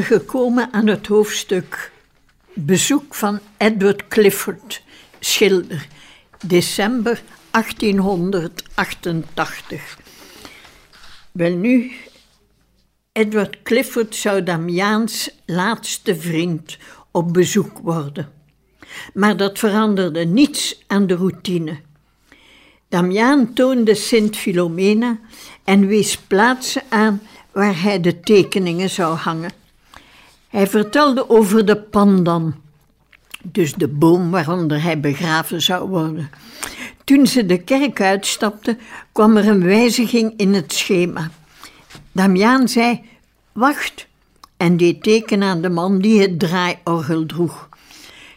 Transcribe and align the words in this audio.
Gekomen 0.00 0.72
aan 0.72 0.86
het 0.86 1.06
hoofdstuk 1.06 1.92
Bezoek 2.52 3.14
van 3.14 3.40
Edward 3.56 4.08
Clifford, 4.08 4.82
schilder, 5.20 5.86
december 6.46 7.22
1888. 7.50 9.98
Welnu, 11.32 11.92
Edward 13.12 13.62
Clifford 13.62 14.16
zou 14.16 14.42
Damiaans 14.42 15.30
laatste 15.46 16.16
vriend 16.16 16.78
op 17.10 17.32
bezoek 17.32 17.78
worden. 17.78 18.32
Maar 19.14 19.36
dat 19.36 19.58
veranderde 19.58 20.24
niets 20.24 20.82
aan 20.86 21.06
de 21.06 21.14
routine. 21.14 21.80
Damiaan 22.88 23.52
toonde 23.52 23.94
Sint 23.94 24.36
Philomena 24.36 25.18
en 25.64 25.86
wees 25.86 26.16
plaatsen 26.16 26.82
aan 26.88 27.22
waar 27.50 27.82
hij 27.82 28.00
de 28.00 28.20
tekeningen 28.20 28.90
zou 28.90 29.16
hangen. 29.16 29.61
Hij 30.52 30.66
vertelde 30.66 31.30
over 31.30 31.66
de 31.66 31.76
pandan, 31.76 32.54
dus 33.42 33.74
de 33.74 33.88
boom 33.88 34.30
waaronder 34.30 34.82
hij 34.82 35.00
begraven 35.00 35.62
zou 35.62 35.88
worden. 35.88 36.30
Toen 37.04 37.26
ze 37.26 37.46
de 37.46 37.58
kerk 37.58 38.00
uitstapten, 38.00 38.78
kwam 39.12 39.36
er 39.36 39.48
een 39.48 39.64
wijziging 39.64 40.34
in 40.36 40.54
het 40.54 40.72
schema. 40.72 41.30
Damiaan 42.12 42.68
zei: 42.68 43.00
Wacht, 43.52 44.06
en 44.56 44.76
deed 44.76 45.02
teken 45.02 45.42
aan 45.42 45.62
de 45.62 45.68
man 45.68 45.98
die 45.98 46.20
het 46.20 46.38
draaiorgel 46.38 47.26
droeg. 47.26 47.68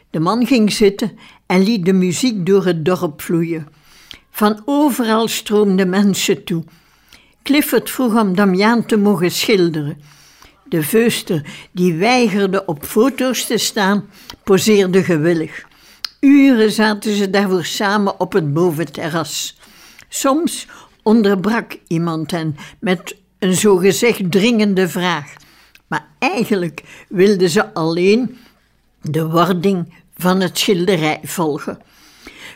De 0.10 0.20
man 0.20 0.46
ging 0.46 0.72
zitten 0.72 1.18
en 1.46 1.64
liet 1.64 1.86
de 1.86 1.94
muziek 1.94 2.46
door 2.46 2.66
het 2.66 2.86
dorp 2.86 3.22
vloeien. 3.22 3.68
Van 4.32 4.62
overal 4.66 5.28
stroomden 5.28 5.90
mensen 5.90 6.44
toe. 6.44 6.64
Clifford 7.44 7.90
vroeg 7.90 8.22
om 8.22 8.36
Damiaan 8.36 8.86
te 8.86 8.98
mogen 8.98 9.32
schilderen. 9.32 9.98
De 10.70 10.84
veuster, 10.84 11.46
die 11.72 11.94
weigerde 11.94 12.66
op 12.66 12.86
foto's 12.86 13.46
te 13.46 13.58
staan, 13.58 14.10
poseerde 14.44 15.04
gewillig. 15.04 15.66
Uren 16.20 16.72
zaten 16.72 17.16
ze 17.16 17.30
daarvoor 17.30 17.66
samen 17.66 18.20
op 18.20 18.34
het 18.34 18.54
boventerras. 18.54 19.58
Soms 20.10 20.68
onderbrak 21.04 21.78
iemand 21.88 22.32
hen 22.32 22.56
met 22.80 23.16
een 23.40 23.54
zogezegd 23.54 24.32
dringende 24.32 24.88
vraag. 24.88 25.34
Maar 25.88 26.08
eigenlijk 26.20 26.84
wilden 27.10 27.50
ze 27.50 27.74
alleen 27.74 28.38
de 29.02 29.30
wording 29.30 29.94
van 30.18 30.40
het 30.40 30.58
schilderij 30.58 31.20
volgen. 31.24 31.80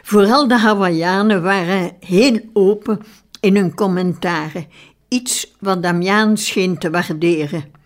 Vooral 0.03 0.47
de 0.47 0.57
Hawaiianen 0.57 1.41
waren 1.43 1.95
heel 1.99 2.39
open 2.53 2.99
in 3.39 3.55
hun 3.55 3.73
commentaren, 3.75 4.67
iets 5.07 5.55
wat 5.59 5.83
Damiaan 5.83 6.37
scheen 6.37 6.77
te 6.77 6.89
waarderen. 6.89 7.77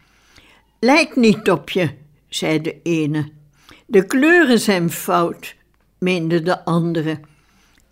Lijkt 0.84 1.16
niet 1.16 1.50
op 1.52 1.70
je, 1.70 1.90
zei 2.30 2.62
de 2.62 2.76
ene. 2.84 3.30
De 3.86 4.06
kleuren 4.06 4.60
zijn 4.60 4.92
fout, 4.92 5.56
meende 5.98 6.42
de 6.42 6.66
andere. 6.66 7.20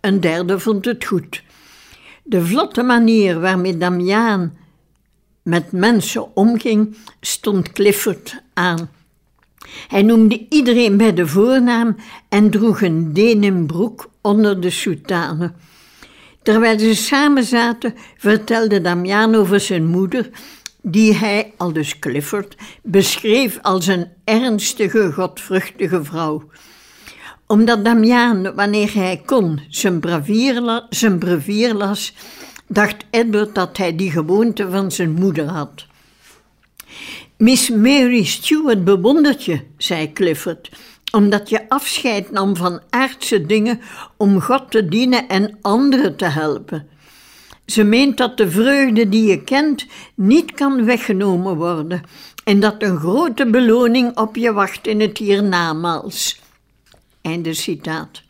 Een 0.00 0.20
derde 0.20 0.58
vond 0.58 0.84
het 0.84 1.04
goed. 1.04 1.42
De 2.22 2.46
vlotte 2.46 2.82
manier 2.82 3.40
waarmee 3.40 3.76
Damiaan 3.76 4.56
met 5.42 5.72
mensen 5.72 6.36
omging, 6.36 6.96
stond 7.20 7.72
Clifford 7.72 8.42
aan. 8.54 8.90
Hij 9.88 10.02
noemde 10.02 10.46
iedereen 10.48 10.96
bij 10.96 11.14
de 11.14 11.26
voornaam 11.26 11.96
en 12.28 12.50
droeg 12.50 12.82
een 12.82 13.12
denimbroek 13.12 14.10
onder 14.20 14.60
de 14.60 14.70
soutane. 14.70 15.52
Terwijl 16.42 16.78
ze 16.78 16.94
samen 16.94 17.44
zaten, 17.44 17.94
vertelde 18.16 18.80
Damian 18.80 19.34
over 19.34 19.60
zijn 19.60 19.86
moeder, 19.86 20.30
die 20.82 21.14
hij, 21.14 21.52
aldus 21.56 21.98
Clifford, 21.98 22.56
beschreef 22.82 23.58
als 23.62 23.86
een 23.86 24.06
ernstige, 24.24 25.12
godvruchtige 25.12 26.04
vrouw. 26.04 26.50
Omdat 27.46 27.84
Damian, 27.84 28.54
wanneer 28.54 28.94
hij 28.94 29.22
kon, 29.26 29.60
zijn 29.68 30.00
brevier, 30.00 30.86
zijn 30.90 31.76
las, 31.76 32.14
dacht 32.66 33.04
Edward 33.10 33.54
dat 33.54 33.76
hij 33.76 33.96
die 33.96 34.10
gewoonte 34.10 34.70
van 34.70 34.90
zijn 34.90 35.12
moeder 35.12 35.46
had. 35.46 35.86
Miss 37.36 37.70
Mary 37.70 38.24
Stuart 38.24 38.84
bewondert 38.84 39.44
je, 39.44 39.60
zei 39.76 40.12
Clifford 40.12 40.70
omdat 41.12 41.48
je 41.48 41.68
afscheid 41.68 42.30
nam 42.30 42.56
van 42.56 42.80
aardse 42.90 43.46
dingen 43.46 43.80
om 44.16 44.40
God 44.40 44.70
te 44.70 44.88
dienen 44.88 45.28
en 45.28 45.58
anderen 45.60 46.16
te 46.16 46.24
helpen. 46.24 46.88
Ze 47.72 47.82
meent 47.82 48.16
dat 48.16 48.36
de 48.36 48.50
vreugde 48.50 49.08
die 49.08 49.26
je 49.26 49.42
kent 49.42 49.86
niet 50.14 50.52
kan 50.52 50.84
weggenomen 50.84 51.56
worden 51.56 52.02
en 52.44 52.60
dat 52.60 52.82
een 52.82 52.98
grote 52.98 53.50
beloning 53.50 54.16
op 54.16 54.36
je 54.36 54.52
wacht 54.52 54.86
in 54.86 55.00
het 55.00 55.18
hiernamaals. 55.18 56.40
Einde 57.20 57.54
citaat. 57.54 58.22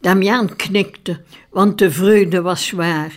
Damiaan 0.00 0.56
knikte, 0.56 1.20
want 1.50 1.78
de 1.78 1.90
vreugde 1.90 2.42
was 2.42 2.70
waar. 2.70 3.14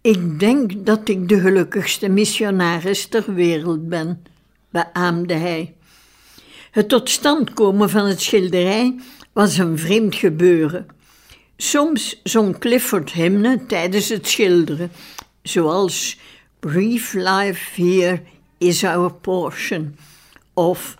Ik 0.00 0.40
denk 0.40 0.86
dat 0.86 1.08
ik 1.08 1.28
de 1.28 1.40
gelukkigste 1.40 2.08
missionaris 2.08 3.06
ter 3.06 3.34
wereld 3.34 3.88
ben, 3.88 4.24
beaamde 4.70 5.34
hij. 5.34 5.74
Het 6.70 6.88
tot 6.88 7.10
stand 7.10 7.52
komen 7.52 7.90
van 7.90 8.06
het 8.06 8.20
schilderij 8.20 8.94
was 9.32 9.58
een 9.58 9.78
vreemd 9.78 10.14
gebeuren. 10.14 10.86
Soms 11.56 12.20
zong 12.22 12.58
Clifford 12.58 13.12
hymnen 13.12 13.66
tijdens 13.66 14.08
het 14.08 14.26
schilderen, 14.26 14.92
zoals 15.42 16.18
Brief 16.60 17.12
life 17.12 17.82
here 17.82 18.22
is 18.58 18.84
our 18.84 19.12
portion, 19.12 19.96
of 20.54 20.96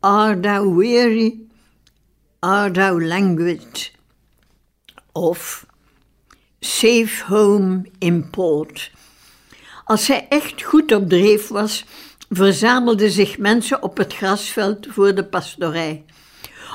Are 0.00 0.40
thou 0.40 0.76
weary, 0.76 1.38
are 2.40 2.70
thou 2.70 3.02
languid, 3.02 3.90
of 5.12 5.66
Safe 6.60 7.24
home 7.26 7.90
in 7.98 8.30
port. 8.30 8.90
Als 9.84 10.06
hij 10.06 10.26
echt 10.28 10.62
goed 10.62 10.92
op 10.92 11.08
dreef 11.08 11.48
was, 11.48 11.84
verzamelden 12.30 13.10
zich 13.10 13.38
mensen 13.38 13.82
op 13.82 13.96
het 13.96 14.14
grasveld 14.14 14.86
voor 14.90 15.14
de 15.14 15.24
pastorij. 15.24 16.04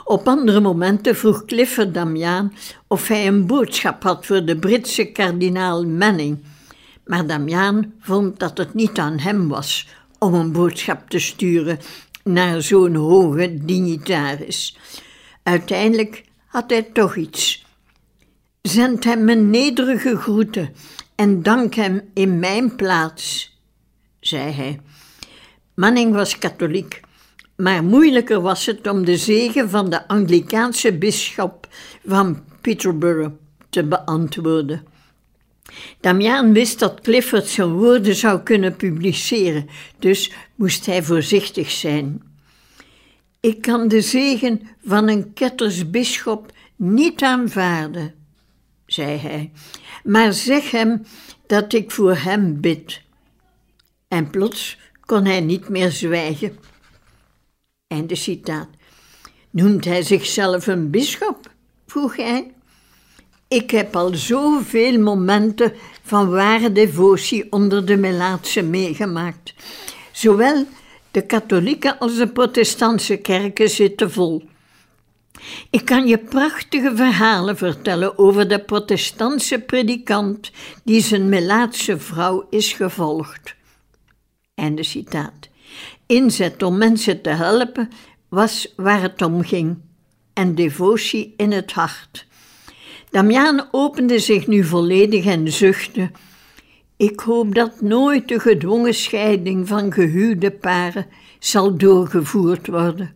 Op 0.04 0.28
andere 0.28 0.60
momenten 0.60 1.16
vroeg 1.16 1.46
Clifford 1.46 1.94
Damiaan 1.94 2.54
of 2.88 3.08
hij 3.08 3.28
een 3.28 3.48
boodschap 3.48 4.04
had 4.04 4.26
voor 4.26 4.46
de 4.46 4.58
Britse 4.58 5.06
kardinaal 5.06 5.86
Manning. 5.86 6.44
Maar 7.06 7.28
Damiaan 7.28 7.94
vond 8.00 8.40
dat 8.40 8.58
het 8.58 8.74
niet 8.74 8.98
aan 8.98 9.20
hem 9.20 9.48
was 9.48 9.88
om 10.20 10.34
een 10.34 10.52
boodschap 10.52 11.10
te 11.10 11.20
sturen 11.20 11.80
naar 12.24 12.62
zo'n 12.62 12.96
hoge 12.96 13.58
dignitaris. 13.66 14.78
Uiteindelijk 15.44 16.24
had 16.48 16.70
hij 16.70 16.82
toch 16.82 17.16
iets. 17.16 17.66
Zend 18.62 19.04
hem 19.04 19.24
mijn 19.24 19.50
nederige 19.50 20.18
groeten 20.18 20.74
en 21.16 21.44
dank 21.44 21.74
hem 21.74 22.02
in 22.14 22.40
mijn 22.40 22.76
plaats, 22.76 23.58
zei 24.20 24.52
hij. 24.52 24.80
Manning 25.74 26.14
was 26.14 26.38
katholiek, 26.38 27.02
maar 27.56 27.84
moeilijker 27.84 28.42
was 28.42 28.66
het 28.66 28.88
om 28.88 29.06
de 29.06 29.18
zegen 29.18 29.70
van 29.70 29.90
de 29.90 30.08
Anglikaanse 30.08 30.98
bisschop 30.98 31.68
van 32.06 32.44
Peterborough 32.62 33.36
te 33.70 33.84
beantwoorden. 33.84 34.84
Damiaan 36.00 36.54
wist 36.54 36.80
dat 36.80 37.02
Clifford 37.02 37.48
zijn 37.48 37.72
woorden 37.72 38.16
zou 38.16 38.40
kunnen 38.40 38.76
publiceren, 38.76 39.70
dus 40.00 40.32
moest 40.56 40.86
hij 40.86 41.04
voorzichtig 41.04 41.72
zijn. 41.72 42.22
Ik 43.40 43.62
kan 43.62 43.88
de 43.88 44.02
zegen 44.02 44.62
van 44.86 45.08
een 45.08 45.34
kettersbisschop 45.34 46.52
niet 46.76 47.22
aanvaarden, 47.22 48.14
zei 48.86 49.18
hij, 49.18 49.52
maar 50.04 50.34
zeg 50.34 50.72
hem 50.72 51.06
dat 51.48 51.74
ik 51.74 51.92
voor 51.92 52.16
hem 52.16 52.62
bid. 52.62 53.02
En 54.08 54.30
plots 54.30 54.78
kon 55.06 55.26
hij 55.26 55.42
niet 55.42 55.70
meer 55.70 55.92
zwijgen. 55.92 56.58
Einde 57.88 58.16
citaat. 58.16 58.70
Noemt 59.50 59.86
hij 59.86 60.02
zichzelf 60.02 60.68
een 60.68 60.90
bisschop? 60.90 61.52
vroeg 61.88 62.16
hij. 62.16 62.54
Ik 63.48 63.72
heb 63.72 63.96
al 63.96 64.16
zoveel 64.16 65.00
momenten 65.00 65.74
van 66.04 66.30
ware 66.30 66.72
devotie 66.72 67.52
onder 67.52 67.86
de 67.86 67.98
Melaatse 67.98 68.62
meegemaakt. 68.62 69.54
Zowel 70.12 70.66
de 71.12 71.26
katholieke 71.26 72.00
als 72.00 72.18
de 72.18 72.28
protestantse 72.28 73.18
kerken 73.18 73.70
zitten 73.70 74.12
vol. 74.12 74.44
Ik 75.70 75.86
kan 75.86 76.08
je 76.08 76.18
prachtige 76.18 76.96
verhalen 76.96 77.58
vertellen 77.58 78.18
over 78.18 78.48
de 78.48 78.60
protestantse 78.60 79.60
predikant 79.60 80.52
die 80.84 81.02
zijn 81.02 81.30
Melaatse 81.30 82.00
vrouw 82.00 82.48
is 82.50 82.74
gevolgd. 82.74 83.56
Einde 84.56 84.84
citaat. 84.84 85.50
Inzet 86.06 86.64
om 86.64 86.78
mensen 86.78 87.22
te 87.22 87.30
helpen 87.30 87.90
was 88.30 88.74
waar 88.76 89.02
het 89.02 89.22
om 89.22 89.44
ging 89.44 89.78
en 90.34 90.56
devotie 90.56 91.34
in 91.38 91.52
het 91.52 91.72
hart. 91.72 92.26
Damiaan 93.10 93.68
opende 93.72 94.20
zich 94.20 94.48
nu 94.48 94.64
volledig 94.64 95.26
en 95.26 95.52
zuchtte. 95.52 96.12
Ik 96.98 97.20
hoop 97.20 97.56
dat 97.56 97.82
nooit 97.82 98.28
de 98.28 98.40
gedwongen 98.40 98.94
scheiding 98.94 99.68
van 99.68 99.94
gehuwde 99.94 100.52
paren 100.52 101.06
zal 101.40 101.78
doorgevoerd 101.78 102.68
worden. 102.68 103.14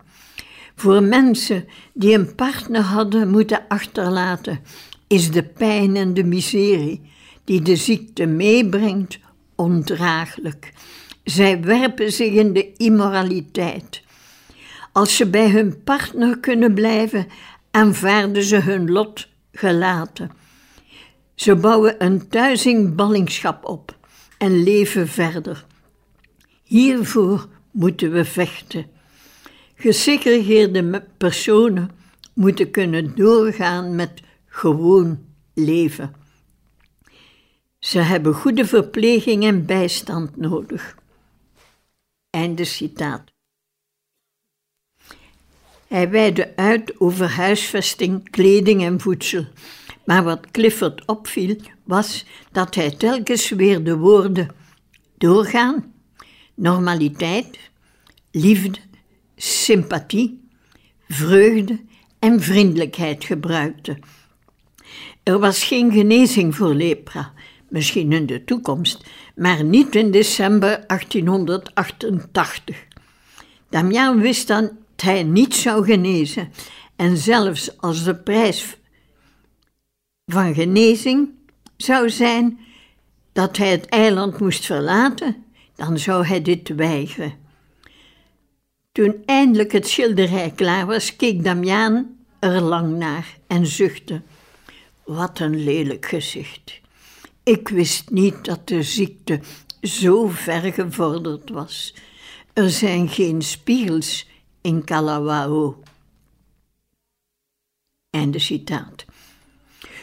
Voor 0.75 1.03
mensen 1.03 1.65
die 1.93 2.13
een 2.13 2.35
partner 2.35 2.81
hadden 2.81 3.29
moeten 3.29 3.65
achterlaten, 3.67 4.59
is 5.07 5.31
de 5.31 5.43
pijn 5.43 5.95
en 5.95 6.13
de 6.13 6.23
miserie 6.23 7.01
die 7.43 7.61
de 7.61 7.75
ziekte 7.75 8.25
meebrengt 8.25 9.19
ondraaglijk. 9.55 10.73
Zij 11.27 11.61
werpen 11.61 12.11
zich 12.11 12.33
in 12.33 12.53
de 12.53 12.73
immoraliteit. 12.73 14.01
Als 14.91 15.15
ze 15.15 15.29
bij 15.29 15.49
hun 15.49 15.83
partner 15.83 16.39
kunnen 16.39 16.73
blijven, 16.73 17.27
aanvaarden 17.71 18.43
ze 18.43 18.55
hun 18.55 18.91
lot 18.91 19.27
gelaten. 19.51 20.31
Ze 21.35 21.55
bouwen 21.55 22.03
een 22.03 22.27
thuizing 22.27 22.95
ballingschap 22.95 23.65
op 23.65 23.97
en 24.37 24.63
leven 24.63 25.07
verder. 25.07 25.65
Hiervoor 26.63 27.47
moeten 27.71 28.11
we 28.11 28.25
vechten. 28.25 28.85
Gesegregeerde 29.75 31.03
personen 31.17 31.91
moeten 32.33 32.71
kunnen 32.71 33.15
doorgaan 33.15 33.95
met 33.95 34.21
gewoon 34.45 35.19
leven. 35.53 36.15
Ze 37.79 37.99
hebben 37.99 38.33
goede 38.33 38.65
verpleging 38.65 39.43
en 39.43 39.65
bijstand 39.65 40.37
nodig. 40.37 40.95
Hij 45.87 46.09
weidde 46.09 46.55
uit 46.55 46.99
over 46.99 47.29
huisvesting, 47.29 48.29
kleding 48.29 48.83
en 48.83 48.99
voedsel. 48.99 49.45
Maar 50.05 50.23
wat 50.23 50.51
Clifford 50.51 51.05
opviel, 51.05 51.55
was 51.83 52.25
dat 52.51 52.75
hij 52.75 52.91
telkens 52.91 53.49
weer 53.49 53.83
de 53.83 53.97
woorden 53.97 54.55
doorgaan, 55.17 55.93
normaliteit, 56.55 57.59
liefde, 58.31 58.79
sympathie, 59.35 60.49
vreugde 61.07 61.79
en 62.19 62.41
vriendelijkheid 62.41 63.23
gebruikte. 63.23 63.97
Er 65.23 65.39
was 65.39 65.63
geen 65.63 65.91
genezing 65.91 66.55
voor 66.55 66.73
lepra, 66.73 67.33
misschien 67.69 68.11
in 68.11 68.25
de 68.25 68.43
toekomst, 68.43 69.03
maar 69.35 69.63
niet 69.63 69.95
in 69.95 70.11
december 70.11 70.83
1888. 70.87 72.85
Damian 73.69 74.19
wist 74.19 74.47
dan 74.47 74.63
dat 74.63 75.05
hij 75.05 75.23
niet 75.23 75.55
zou 75.55 75.85
genezen 75.85 76.51
en 76.95 77.17
zelfs 77.17 77.77
als 77.77 78.03
de 78.03 78.15
prijs 78.15 78.77
van 80.25 80.53
genezing 80.53 81.29
zou 81.77 82.09
zijn 82.09 82.59
dat 83.33 83.57
hij 83.57 83.71
het 83.71 83.85
eiland 83.85 84.39
moest 84.39 84.65
verlaten, 84.65 85.45
dan 85.75 85.99
zou 85.99 86.25
hij 86.25 86.41
dit 86.41 86.75
weigeren. 86.75 87.33
Toen 88.91 89.23
eindelijk 89.25 89.71
het 89.71 89.87
schilderij 89.87 90.51
klaar 90.55 90.85
was, 90.85 91.15
keek 91.15 91.43
Damiaan 91.43 92.17
er 92.39 92.61
lang 92.61 92.97
naar 92.97 93.37
en 93.47 93.65
zuchtte. 93.65 94.21
Wat 95.03 95.39
een 95.39 95.63
lelijk 95.63 96.05
gezicht. 96.05 96.81
Ik 97.47 97.67
wist 97.69 98.09
niet 98.09 98.45
dat 98.45 98.67
de 98.67 98.83
ziekte 98.83 99.39
zo 99.81 100.27
ver 100.27 100.73
gevorderd 100.73 101.49
was. 101.49 101.93
Er 102.53 102.69
zijn 102.69 103.09
geen 103.09 103.41
spiegels 103.41 104.27
in 104.61 104.83
Kalawao. 104.83 105.83
Einde 108.09 108.39
citaat. 108.39 109.05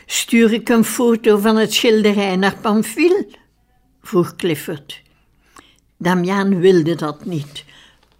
Stuur 0.07 0.53
ik 0.53 0.69
een 0.69 0.85
foto 0.85 1.39
van 1.39 1.57
het 1.57 1.75
schilderij 1.75 2.37
naar 2.37 2.57
Pamphile? 2.57 3.29
vroeg 4.03 4.37
Clifford. 4.37 5.03
Damian 5.97 6.61
wilde 6.61 6.95
dat 6.95 7.25
niet, 7.25 7.65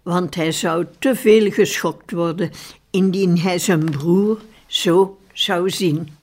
want 0.03 0.35
hij 0.35 0.51
zou 0.51 0.85
te 0.99 1.15
veel 1.15 1.51
geschokt 1.51 2.11
worden 2.11 2.51
indien 2.89 3.39
hij 3.39 3.59
zijn 3.59 3.89
broer 3.89 4.41
zo 4.67 5.19
zou 5.33 5.69
zien. 5.69 6.14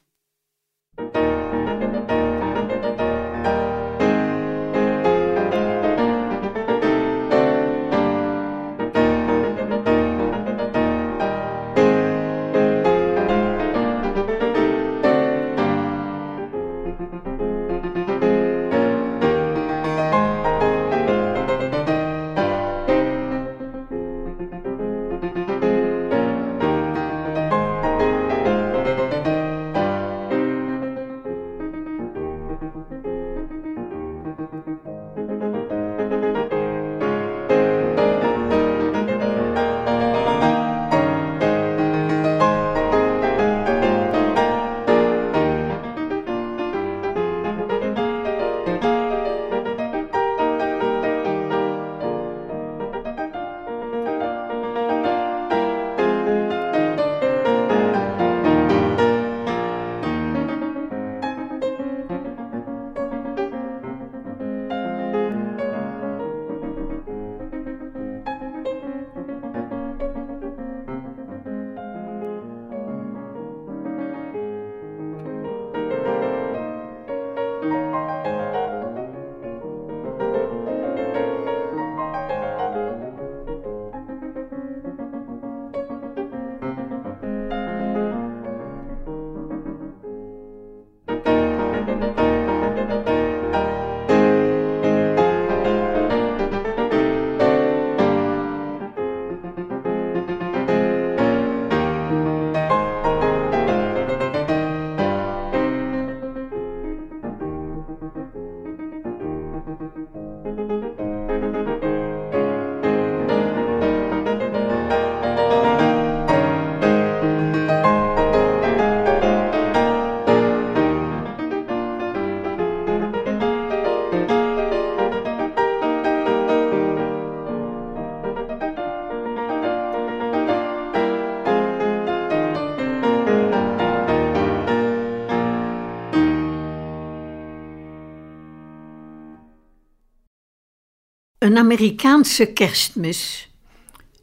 Een 141.52 141.58
Amerikaanse 141.58 142.46
kerstmis. 142.46 143.50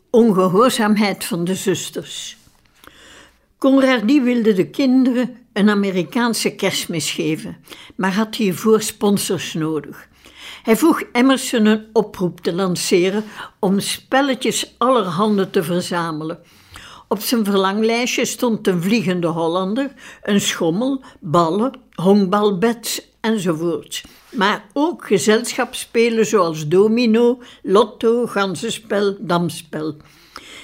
Ongehoorzaamheid 0.10 1.26
van 1.26 1.44
de 1.44 1.56
zusters. 1.56 2.38
Conradi 3.58 4.22
wilde 4.22 4.54
de 4.54 4.70
kinderen 4.70 5.38
een 5.54 5.70
Amerikaanse 5.70 6.56
kerstmis 6.56 7.12
geven, 7.12 7.58
maar 7.96 8.14
had 8.14 8.36
hiervoor 8.36 8.82
sponsors 8.82 9.54
nodig. 9.54 10.08
Hij 10.64 10.78
vroeg 10.78 11.04
Emerson 11.12 11.66
een 11.66 11.86
oproep 11.94 12.40
te 12.40 12.54
lanceren 12.54 13.24
om 13.60 13.80
spelletjes 13.80 14.76
allerhande 14.78 15.50
te 15.50 15.64
verzamelen. 15.64 16.40
Op 17.08 17.20
zijn 17.22 17.46
verlanglijstje 17.46 18.26
stond 18.26 18.68
een 18.68 18.82
vliegende 18.82 19.28
Hollander, 19.28 19.94
een 20.22 20.42
schommel, 20.42 21.04
ballen, 21.20 21.80
honkbalbeds 21.96 23.09
enzovoort. 23.22 24.04
Maar 24.32 24.66
ook 24.74 25.08
gezelschapsspelen 25.08 26.26
zoals 26.26 26.68
domino, 26.68 27.42
lotto, 27.64 28.26
ganzenspel, 28.26 29.18
damspel. 29.20 29.96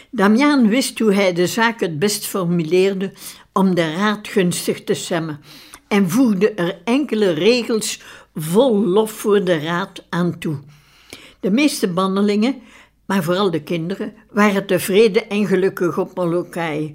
Damiaan 0.10 0.68
wist 0.68 1.00
hoe 1.00 1.14
hij 1.14 1.34
de 1.34 1.48
zaak 1.48 1.80
het 1.80 2.00
best 2.00 2.26
formuleerde 2.26 3.12
om 3.54 3.76
de 3.76 3.94
raad 3.94 4.28
gunstig 4.28 4.84
te 4.84 4.94
stemmen 4.94 5.40
en 5.88 6.10
voegde 6.10 6.54
er 6.54 6.82
enkele 6.84 7.32
regels 7.32 8.02
vol 8.36 8.86
lof 8.86 9.12
voor 9.12 9.44
de 9.44 9.60
raad 9.60 10.04
aan 10.10 10.40
toe. 10.40 10.60
De 11.40 11.52
meeste 11.52 11.88
bannelingen, 11.88 12.62
maar 13.06 13.24
vooral 13.24 13.52
de 13.52 13.64
kinderen, 13.64 14.14
waren 14.32 14.66
tevreden 14.66 15.30
en 15.30 15.48
gelukkig 15.48 15.98
op 15.98 16.16
Molokai. 16.16 16.92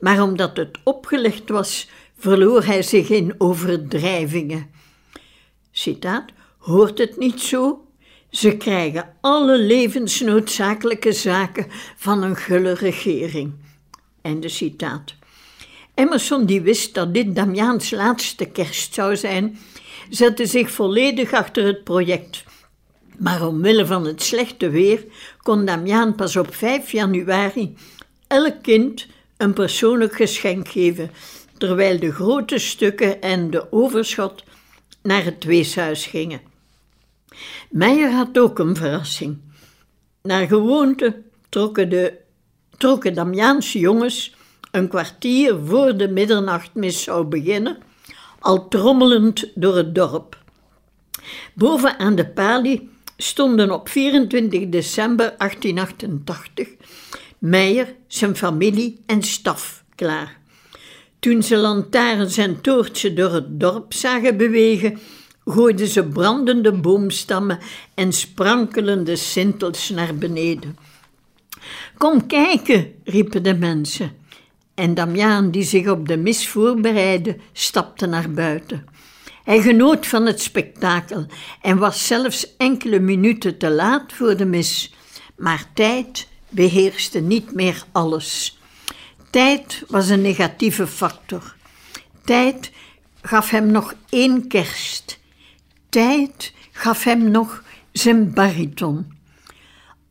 Maar 0.00 0.22
omdat 0.22 0.56
het 0.56 0.78
opgelegd 0.84 1.48
was, 1.48 1.88
verloor 2.18 2.64
hij 2.64 2.82
zich 2.82 3.08
in 3.08 3.34
overdrijvingen. 3.38 4.70
Citaat, 5.78 6.24
hoort 6.58 6.98
het 6.98 7.18
niet 7.18 7.40
zo? 7.40 7.84
Ze 8.30 8.56
krijgen 8.56 9.14
alle 9.20 9.58
levensnoodzakelijke 9.58 11.12
zaken 11.12 11.66
van 11.96 12.22
een 12.22 12.36
gulle 12.36 12.72
regering. 12.72 13.52
Einde 14.22 14.48
citaat. 14.48 15.14
Emerson, 15.94 16.46
die 16.46 16.60
wist 16.60 16.94
dat 16.94 17.14
dit 17.14 17.34
Damiaans 17.34 17.90
laatste 17.90 18.44
kerst 18.44 18.94
zou 18.94 19.16
zijn, 19.16 19.58
zette 20.10 20.46
zich 20.46 20.70
volledig 20.70 21.32
achter 21.32 21.64
het 21.64 21.84
project. 21.84 22.44
Maar 23.18 23.46
omwille 23.46 23.86
van 23.86 24.06
het 24.06 24.22
slechte 24.22 24.70
weer 24.70 25.04
kon 25.42 25.64
Damiaan 25.64 26.14
pas 26.14 26.36
op 26.36 26.54
5 26.54 26.92
januari 26.92 27.74
elk 28.26 28.62
kind 28.62 29.06
een 29.36 29.52
persoonlijk 29.52 30.14
geschenk 30.14 30.68
geven, 30.68 31.10
terwijl 31.58 31.98
de 31.98 32.12
grote 32.12 32.58
stukken 32.58 33.20
en 33.22 33.50
de 33.50 33.72
overschot 33.72 34.46
naar 35.02 35.24
het 35.24 35.44
weeshuis 35.44 36.06
gingen. 36.06 36.40
Meijer 37.70 38.10
had 38.10 38.38
ook 38.38 38.58
een 38.58 38.76
verrassing. 38.76 39.38
Naar 40.22 40.46
gewoonte 40.46 41.22
trokken 41.48 41.88
de 41.88 42.12
trokken 42.76 43.14
Damiaanse 43.14 43.78
jongens 43.78 44.34
een 44.70 44.88
kwartier 44.88 45.58
voor 45.64 45.96
de 45.96 46.08
middernachtmis 46.08 47.02
zou 47.02 47.26
beginnen, 47.26 47.78
al 48.38 48.68
trommelend 48.68 49.50
door 49.54 49.76
het 49.76 49.94
dorp. 49.94 50.38
Boven 51.54 51.98
aan 51.98 52.14
de 52.14 52.26
palie 52.26 52.90
stonden 53.16 53.70
op 53.70 53.88
24 53.88 54.68
december 54.68 55.34
1888 55.38 56.68
Meijer, 57.38 57.94
zijn 58.06 58.36
familie 58.36 59.02
en 59.06 59.22
staf 59.22 59.84
klaar. 59.94 60.37
Toen 61.18 61.42
ze 61.42 61.56
lantaarns 61.56 62.36
en 62.36 62.60
toortsen 62.60 63.14
door 63.14 63.32
het 63.32 63.60
dorp 63.60 63.92
zagen 63.92 64.36
bewegen, 64.36 64.98
gooiden 65.44 65.88
ze 65.88 66.04
brandende 66.04 66.72
boomstammen 66.72 67.58
en 67.94 68.12
sprankelende 68.12 69.16
sintels 69.16 69.88
naar 69.88 70.14
beneden. 70.14 70.78
Kom 71.96 72.26
kijken, 72.26 72.94
riepen 73.04 73.42
de 73.42 73.54
mensen. 73.54 74.12
En 74.74 74.94
Damiaan, 74.94 75.50
die 75.50 75.62
zich 75.62 75.88
op 75.88 76.08
de 76.08 76.16
mis 76.16 76.48
voorbereidde, 76.48 77.36
stapte 77.52 78.06
naar 78.06 78.30
buiten. 78.30 78.84
Hij 79.44 79.60
genoot 79.60 80.06
van 80.06 80.26
het 80.26 80.40
spektakel 80.40 81.26
en 81.62 81.78
was 81.78 82.06
zelfs 82.06 82.56
enkele 82.56 82.98
minuten 82.98 83.58
te 83.58 83.70
laat 83.70 84.12
voor 84.12 84.36
de 84.36 84.44
mis. 84.44 84.94
Maar 85.36 85.64
tijd 85.74 86.28
beheerste 86.48 87.20
niet 87.20 87.54
meer 87.54 87.82
alles. 87.92 88.57
Tijd 89.30 89.84
was 89.88 90.08
een 90.08 90.20
negatieve 90.20 90.86
factor. 90.86 91.54
Tijd 92.24 92.72
gaf 93.22 93.50
hem 93.50 93.66
nog 93.70 93.94
één 94.08 94.48
kerst. 94.48 95.18
Tijd 95.88 96.52
gaf 96.72 97.04
hem 97.04 97.30
nog 97.30 97.62
zijn 97.92 98.32
bariton. 98.34 99.12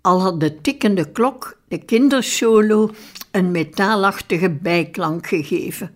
Al 0.02 0.22
had 0.22 0.40
de 0.40 0.62
tikkende 0.62 1.12
klok 1.12 1.58
de 1.68 1.78
kindersolo 1.78 2.92
een 3.32 3.52
metaalachtige 3.52 4.50
bijklank 4.50 5.28
gegeven. 5.28 5.96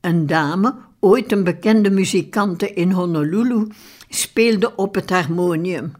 Een 0.00 0.26
dame, 0.26 0.74
ooit 1.00 1.32
een 1.32 1.44
bekende 1.44 1.90
muzikante 1.90 2.72
in 2.72 2.92
Honolulu, 2.92 3.66
speelde 4.08 4.76
op 4.76 4.94
het 4.94 5.10
harmonium. 5.10 5.92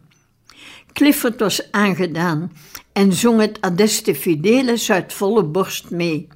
Clifford 0.93 1.39
was 1.39 1.71
aangedaan 1.71 2.51
en 2.99 3.13
zong 3.13 3.39
het 3.39 3.57
Adeste 3.61 4.15
Fideles 4.15 4.91
uit 4.91 5.13
volle 5.13 5.43
borst 5.43 5.89
mee. 5.89 6.27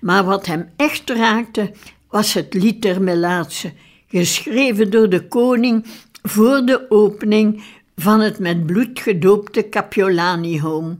Maar 0.00 0.24
wat 0.24 0.46
hem 0.46 0.68
echt 0.76 1.10
raakte, 1.10 1.72
was 2.08 2.32
het 2.32 2.54
lied 2.54 2.82
der 2.82 3.02
Melaatse, 3.02 3.72
geschreven 4.08 4.90
door 4.90 5.08
de 5.08 5.28
koning 5.28 5.86
voor 6.22 6.62
de 6.64 6.90
opening 6.90 7.62
van 7.96 8.20
het 8.20 8.38
met 8.38 8.66
bloed 8.66 9.00
gedoopte 9.00 9.68
Capiolani 9.68 10.60
Home. 10.60 10.98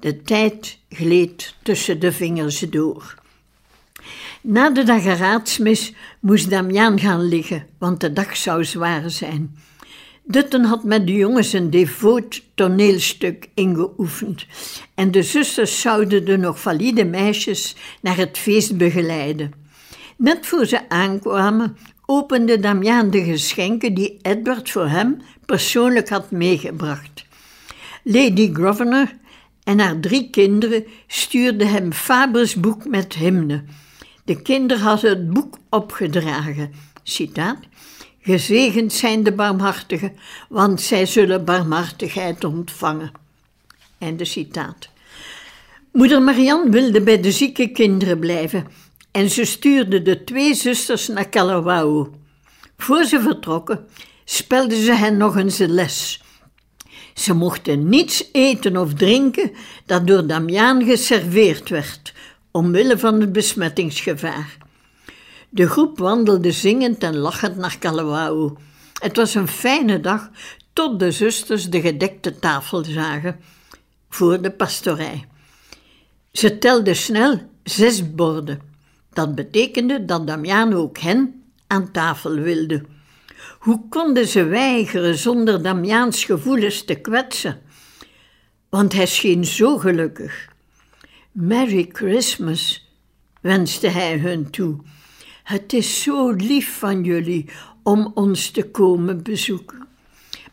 De 0.00 0.22
tijd 0.22 0.78
gleed 0.88 1.54
tussen 1.62 2.00
de 2.00 2.12
vingers 2.12 2.60
door. 2.60 3.14
Na 4.40 4.70
de 4.70 4.82
dageraadsmis 4.82 5.94
moest 6.20 6.50
Damiaan 6.50 7.00
gaan 7.00 7.22
liggen, 7.22 7.66
want 7.78 8.00
de 8.00 8.12
dag 8.12 8.36
zou 8.36 8.64
zwaar 8.64 9.10
zijn. 9.10 9.56
Dutten 10.30 10.64
had 10.64 10.84
met 10.84 11.06
de 11.06 11.12
jongens 11.12 11.52
een 11.52 11.70
devoot 11.70 12.42
toneelstuk 12.54 13.48
ingeoefend 13.54 14.46
en 14.94 15.10
de 15.10 15.22
zusters 15.22 15.80
zouden 15.80 16.24
de 16.24 16.36
nog 16.36 16.60
valide 16.60 17.04
meisjes 17.04 17.76
naar 18.00 18.16
het 18.16 18.38
feest 18.38 18.76
begeleiden. 18.76 19.52
Net 20.16 20.46
voor 20.46 20.66
ze 20.66 20.88
aankwamen, 20.88 21.76
opende 22.06 22.60
Damiaan 22.60 23.10
de 23.10 23.24
geschenken 23.24 23.94
die 23.94 24.18
Edward 24.22 24.70
voor 24.70 24.88
hem 24.88 25.20
persoonlijk 25.46 26.08
had 26.08 26.30
meegebracht. 26.30 27.24
Lady 28.02 28.54
Governor 28.54 29.12
en 29.64 29.78
haar 29.80 30.00
drie 30.00 30.30
kinderen 30.30 30.84
stuurden 31.06 31.68
hem 31.68 31.92
Fabers 31.92 32.54
boek 32.54 32.86
met 32.86 33.14
hymne. 33.14 33.64
De 34.24 34.42
kinderen 34.42 34.82
hadden 34.82 35.10
het 35.10 35.30
boek 35.30 35.58
opgedragen. 35.68 36.72
Citaat. 37.02 37.58
Gezegend 38.28 38.92
zijn 38.92 39.22
de 39.22 39.32
barmhartigen, 39.32 40.16
want 40.48 40.80
zij 40.80 41.06
zullen 41.06 41.44
barmhartigheid 41.44 42.44
ontvangen. 42.44 43.12
Einde 43.98 44.24
citaat. 44.24 44.88
Moeder 45.92 46.22
Marianne 46.22 46.70
wilde 46.70 47.00
bij 47.00 47.20
de 47.20 47.32
zieke 47.32 47.68
kinderen 47.68 48.18
blijven 48.18 48.66
en 49.10 49.30
ze 49.30 49.44
stuurde 49.44 50.02
de 50.02 50.24
twee 50.24 50.54
zusters 50.54 51.08
naar 51.08 51.28
Kalawao. 51.28 52.14
Voor 52.76 53.04
ze 53.04 53.20
vertrokken, 53.20 53.86
spelde 54.24 54.82
ze 54.82 54.92
hen 54.92 55.16
nog 55.16 55.36
eens 55.36 55.58
een 55.58 55.74
les. 55.74 56.22
Ze 57.14 57.34
mochten 57.34 57.88
niets 57.88 58.28
eten 58.32 58.76
of 58.76 58.94
drinken 58.94 59.50
dat 59.86 60.06
door 60.06 60.26
Damiaan 60.26 60.84
geserveerd 60.84 61.68
werd, 61.68 62.12
omwille 62.50 62.98
van 62.98 63.20
het 63.20 63.32
besmettingsgevaar. 63.32 64.67
De 65.48 65.68
groep 65.68 65.98
wandelde 65.98 66.52
zingend 66.52 67.02
en 67.02 67.16
lachend 67.16 67.56
naar 67.56 67.78
Kalawao. 67.78 68.56
Het 68.92 69.16
was 69.16 69.34
een 69.34 69.48
fijne 69.48 70.00
dag 70.00 70.30
tot 70.72 70.98
de 70.98 71.10
zusters 71.10 71.70
de 71.70 71.80
gedekte 71.80 72.38
tafel 72.38 72.84
zagen 72.84 73.40
voor 74.08 74.42
de 74.42 74.50
pastorij. 74.50 75.26
Ze 76.32 76.58
telden 76.58 76.96
snel 76.96 77.50
zes 77.62 78.14
borden. 78.14 78.60
Dat 79.12 79.34
betekende 79.34 80.04
dat 80.04 80.26
Damiaan 80.26 80.72
ook 80.72 80.98
hen 80.98 81.42
aan 81.66 81.90
tafel 81.92 82.34
wilde. 82.34 82.84
Hoe 83.58 83.88
konden 83.88 84.26
ze 84.26 84.44
weigeren 84.44 85.18
zonder 85.18 85.62
Damiaans 85.62 86.24
gevoelens 86.24 86.84
te 86.84 86.94
kwetsen? 86.94 87.60
Want 88.68 88.92
hij 88.92 89.06
scheen 89.06 89.44
zo 89.44 89.78
gelukkig. 89.78 90.48
Merry 91.32 91.88
Christmas, 91.92 92.90
wenste 93.40 93.88
hij 93.88 94.18
hun 94.18 94.50
toe. 94.50 94.80
Het 95.48 95.72
is 95.72 96.02
zo 96.02 96.30
lief 96.30 96.78
van 96.78 97.04
jullie 97.04 97.44
om 97.82 98.10
ons 98.14 98.50
te 98.50 98.70
komen 98.70 99.22
bezoeken. 99.22 99.86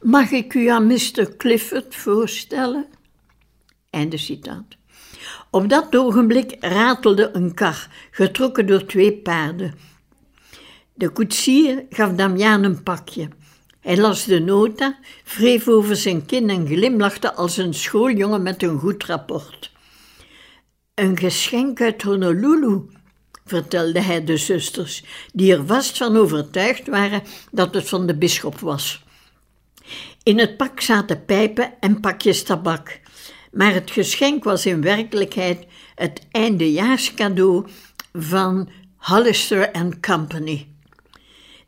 Mag 0.02 0.32
ik 0.32 0.54
u 0.54 0.68
aan 0.68 0.88
Mr. 0.88 1.36
Clifford 1.38 1.96
voorstellen? 1.96 2.86
Einde 3.90 4.18
citaat. 4.18 4.66
Op 5.50 5.70
dat 5.70 5.96
ogenblik 5.96 6.56
ratelde 6.60 7.30
een 7.34 7.54
kar, 7.54 7.88
getrokken 8.12 8.68
door 8.68 8.86
twee 8.86 9.14
paarden. 9.14 9.74
De 10.94 11.10
koetsier 11.10 11.86
gaf 11.90 12.12
Damiaan 12.12 12.64
een 12.64 12.84
pakje. 12.84 13.28
Hij 13.80 13.98
las 13.98 14.26
de 14.26 14.40
nota, 14.40 14.98
wreef 15.24 15.68
over 15.68 15.96
zijn 15.96 16.26
kin 16.26 16.50
en 16.50 16.68
glimlachte 16.68 17.34
als 17.34 17.58
een 17.58 17.74
schooljongen 17.74 18.42
met 18.42 18.64
een 18.64 18.80
goed 18.80 19.04
rapport. 19.04 19.72
Een 20.94 21.18
geschenk 21.18 21.82
uit 21.82 22.02
Honolulu, 22.02 22.82
vertelde 23.46 24.00
hij 24.00 24.24
de 24.24 24.38
zusters, 24.38 25.04
die 25.34 25.54
er 25.54 25.66
vast 25.66 25.98
van 25.98 26.18
overtuigd 26.18 26.88
waren 26.88 27.24
dat 27.52 27.74
het 27.74 27.90
van 27.90 28.08
de 28.08 28.16
bisschop 28.18 28.60
was. 28.60 29.04
In 30.24 30.40
het 30.40 30.58
pak 30.58 30.82
zaten 30.82 31.26
pijpen 31.26 31.74
en 31.80 32.00
pakjes 32.00 32.44
tabak, 32.44 33.00
maar 33.52 33.74
het 33.74 33.92
geschenk 33.92 34.44
was 34.44 34.66
in 34.66 34.82
werkelijkheid 34.82 35.66
het 35.96 36.22
eindejaarscadeau 36.32 37.68
van 38.14 38.70
Hollister 38.98 39.72
Company. 40.02 40.68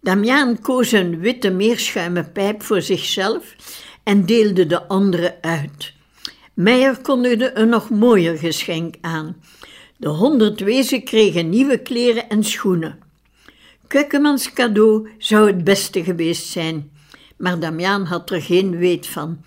Damiaan 0.02 0.62
koos 0.62 0.92
een 0.92 1.20
witte 1.20 1.50
meerschuimen 1.50 2.32
pijp 2.32 2.64
voor 2.64 2.82
zichzelf 2.82 3.56
en 4.04 4.26
deelde 4.26 4.66
de 4.66 4.88
andere 4.88 5.38
uit. 5.42 5.94
Meijer 6.54 7.02
kondigde 7.02 7.58
een 7.58 7.70
nog 7.70 7.90
mooier 7.90 8.38
geschenk 8.38 8.96
aan. 9.02 9.42
De 9.98 10.08
honderd 10.08 10.60
wezen 10.60 11.04
kregen 11.04 11.50
nieuwe 11.50 11.78
kleren 11.78 12.30
en 12.30 12.44
schoenen. 12.44 13.00
Kukkemans 13.88 14.54
cadeau 14.54 15.10
zou 15.18 15.48
het 15.48 15.64
beste 15.64 16.04
geweest 16.04 16.48
zijn, 16.48 16.92
maar 17.38 17.60
Damiaan 17.60 18.06
had 18.06 18.32
er 18.32 18.42
geen 18.42 18.78
weet 18.78 19.08
van. 19.08 19.42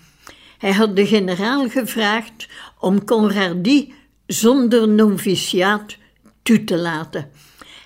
Hij 0.58 0.72
had 0.72 0.96
de 0.96 1.06
generaal 1.06 1.68
gevraagd 1.68 2.48
om 2.78 3.04
Conradie 3.04 3.94
zonder 4.26 4.88
noviciaat 4.88 5.96
toe 6.42 6.64
te 6.64 6.76
laten. 6.76 7.30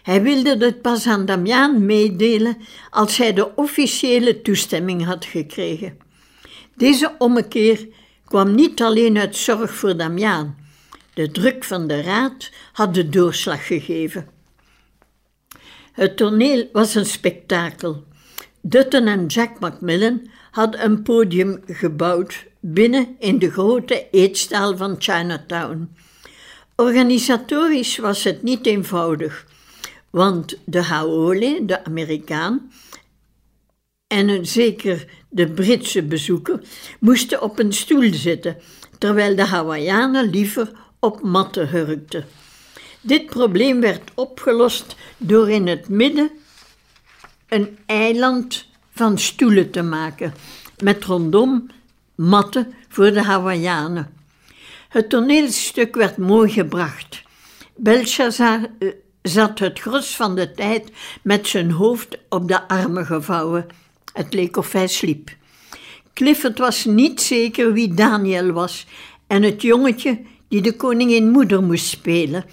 Hij 0.02 0.22
wilde 0.22 0.56
het 0.64 0.82
pas 0.82 1.06
aan 1.06 1.26
Damiaan 1.26 1.86
meedelen 1.86 2.56
als 2.90 3.16
hij 3.16 3.32
de 3.32 3.54
officiële 3.54 4.42
toestemming 4.42 5.04
had 5.04 5.24
gekregen. 5.24 5.98
Deze 6.76 7.14
ommekeer 7.18 7.88
kwam 8.24 8.54
niet 8.54 8.82
alleen 8.82 9.18
uit 9.18 9.36
zorg 9.36 9.74
voor 9.74 9.96
Damiaan. 9.96 10.63
De 11.14 11.30
druk 11.30 11.64
van 11.64 11.86
de 11.86 12.02
raad 12.02 12.50
had 12.72 12.94
de 12.94 13.08
doorslag 13.08 13.66
gegeven. 13.66 14.26
Het 15.92 16.16
toneel 16.16 16.68
was 16.72 16.94
een 16.94 17.06
spektakel. 17.06 18.04
Dutton 18.60 19.06
en 19.06 19.26
Jack 19.26 19.58
Macmillan 19.60 20.28
hadden 20.50 20.84
een 20.84 21.02
podium 21.02 21.62
gebouwd 21.66 22.44
binnen 22.60 23.16
in 23.18 23.38
de 23.38 23.50
grote 23.50 24.06
eetstaal 24.10 24.76
van 24.76 24.96
Chinatown. 24.98 25.96
Organisatorisch 26.76 27.96
was 27.96 28.24
het 28.24 28.42
niet 28.42 28.66
eenvoudig, 28.66 29.46
want 30.10 30.58
de 30.64 30.82
Haole, 30.82 31.64
de 31.64 31.84
Amerikaan, 31.84 32.70
en 34.06 34.28
een 34.28 34.46
zeker 34.46 35.06
de 35.28 35.50
Britse 35.50 36.02
bezoeker 36.02 36.60
moesten 37.00 37.42
op 37.42 37.58
een 37.58 37.72
stoel 37.72 38.14
zitten, 38.14 38.56
terwijl 38.98 39.36
de 39.36 39.44
Hawaiianen 39.44 40.30
liever 40.30 40.72
op 41.04 41.22
matten 41.22 41.68
hurkten. 41.68 42.24
Dit 43.00 43.26
probleem 43.26 43.80
werd 43.80 44.10
opgelost 44.14 44.96
door 45.16 45.50
in 45.50 45.66
het 45.66 45.88
midden 45.88 46.30
een 47.48 47.78
eiland 47.86 48.66
van 48.90 49.18
stoelen 49.18 49.70
te 49.70 49.82
maken, 49.82 50.34
met 50.82 51.04
rondom 51.04 51.66
matten 52.14 52.74
voor 52.88 53.12
de 53.12 53.22
Hawaiianen. 53.22 54.12
Het 54.88 55.08
toneelstuk 55.08 55.94
werd 55.94 56.16
mooi 56.16 56.50
gebracht. 56.50 57.22
Belshazzar 57.76 58.66
eh, 58.78 58.88
zat 59.22 59.58
het 59.58 59.80
gros 59.80 60.16
van 60.16 60.34
de 60.34 60.52
tijd 60.52 60.90
met 61.22 61.46
zijn 61.46 61.70
hoofd 61.70 62.18
op 62.28 62.48
de 62.48 62.68
armen 62.68 63.06
gevouwen. 63.06 63.66
Het 64.12 64.34
leek 64.34 64.56
of 64.56 64.72
hij 64.72 64.88
sliep. 64.88 65.36
Clifford 66.14 66.58
was 66.58 66.84
niet 66.84 67.20
zeker 67.22 67.72
wie 67.72 67.94
Daniel 67.94 68.52
was 68.52 68.86
en 69.26 69.42
het 69.42 69.62
jongetje 69.62 70.20
die 70.54 70.62
de 70.62 70.76
koningin 70.76 71.30
moeder 71.30 71.62
moest 71.62 71.86
spelen 71.86 72.44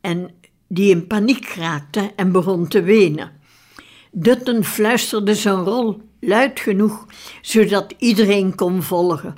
en 0.00 0.30
die 0.68 0.90
in 0.90 1.06
paniek 1.06 1.48
raakte 1.48 2.12
en 2.16 2.32
begon 2.32 2.68
te 2.68 2.82
wenen. 2.82 3.30
Dutton 4.12 4.64
fluisterde 4.64 5.34
zijn 5.34 5.64
rol 5.64 6.02
luid 6.20 6.60
genoeg, 6.60 7.06
zodat 7.40 7.94
iedereen 7.98 8.54
kon 8.54 8.82
volgen. 8.82 9.36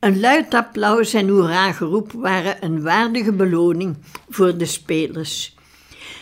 Een 0.00 0.20
luid 0.20 0.54
applaus 0.54 1.14
en 1.14 1.28
hoera-geroep 1.28 2.12
waren 2.12 2.64
een 2.64 2.82
waardige 2.82 3.32
beloning 3.32 3.96
voor 4.28 4.58
de 4.58 4.66
spelers. 4.66 5.56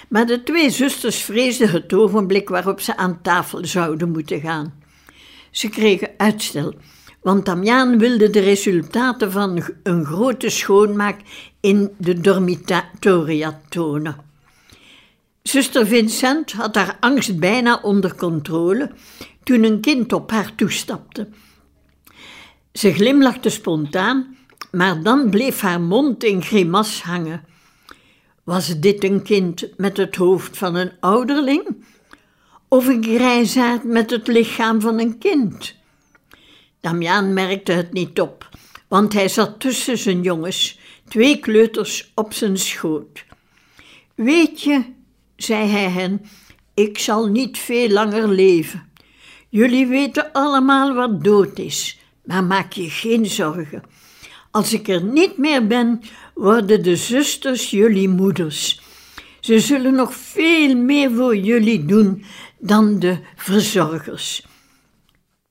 Maar 0.09 0.27
de 0.27 0.43
twee 0.43 0.71
zusters 0.71 1.23
vreesden 1.23 1.71
het 1.71 1.93
ogenblik 1.93 2.49
waarop 2.49 2.81
ze 2.81 2.97
aan 2.97 3.23
tafel 3.23 3.67
zouden 3.67 4.11
moeten 4.11 4.41
gaan. 4.41 4.75
Ze 5.51 5.69
kregen 5.69 6.11
uitstel, 6.17 6.75
want 7.25 7.45
Damiaan 7.45 7.99
wilde 7.99 8.31
de 8.31 8.41
resultaten 8.41 9.33
van 9.33 9.63
een 9.83 10.05
grote 10.05 10.51
schoonmaak 10.51 11.21
in 11.61 11.91
de 11.99 12.21
dormitoria 12.21 13.61
tonen. 13.69 14.17
Zuster 15.43 15.87
Vincent 15.87 16.53
had 16.53 16.75
haar 16.75 16.97
angst 17.01 17.39
bijna 17.39 17.81
onder 17.83 18.15
controle 18.15 18.91
toen 19.43 19.65
een 19.65 19.81
kind 19.81 20.13
op 20.13 20.31
haar 20.31 20.55
toestapte. 20.55 21.29
Ze 22.73 22.93
glimlachte 22.93 23.49
spontaan, 23.49 24.37
maar 24.71 25.03
dan 25.03 25.31
bleef 25.31 25.61
haar 25.61 25.81
mond 25.81 26.25
in 26.25 26.43
grimas 26.43 27.03
hangen. 27.03 27.45
Was 28.43 28.81
dit 28.81 29.05
een 29.05 29.23
kind 29.23 29.69
met 29.77 29.97
het 29.97 30.17
hoofd 30.17 30.59
van 30.59 30.75
een 30.75 30.93
ouderling? 31.01 31.85
Of 32.69 32.87
een 32.87 33.05
grijsaard 33.05 33.85
met 33.85 34.11
het 34.11 34.27
lichaam 34.27 34.81
van 34.81 34.99
een 34.99 35.19
kind? 35.19 35.83
Damiaan 36.85 37.33
merkte 37.33 37.73
het 37.73 37.93
niet 37.93 38.21
op, 38.21 38.49
want 38.89 39.13
hij 39.13 39.29
zat 39.29 39.61
tussen 39.61 39.99
zijn 39.99 40.23
jongens, 40.23 40.79
twee 41.09 41.39
kleuters 41.39 42.13
op 42.15 42.33
zijn 42.33 42.59
schoot. 42.59 43.25
Weet 44.15 44.61
je, 44.61 44.83
zei 45.37 45.69
hij 45.69 45.91
hen, 45.91 46.23
ik 46.75 46.99
zal 46.99 47.27
niet 47.27 47.59
veel 47.59 47.89
langer 47.89 48.29
leven. 48.29 48.89
Jullie 49.49 49.87
weten 49.87 50.33
allemaal 50.33 50.95
wat 50.95 51.25
dood 51.25 51.59
is, 51.59 51.99
maar 52.25 52.45
maak 52.45 52.73
je 52.73 52.91
geen 52.91 53.27
zorgen. 53.27 53.83
Als 54.51 54.73
ik 54.73 54.89
er 54.89 55.03
niet 55.03 55.39
meer 55.39 55.67
ben, 55.67 56.01
worden 56.35 56.83
de 56.83 56.97
zusters 56.97 57.71
jullie 57.71 58.09
moeders. 58.09 58.81
Ze 59.41 59.59
zullen 59.59 59.95
nog 59.95 60.15
veel 60.15 60.77
meer 60.77 61.11
voor 61.11 61.37
jullie 61.37 61.85
doen 61.85 62.25
dan 62.59 62.99
de 62.99 63.19
verzorgers. 63.37 64.47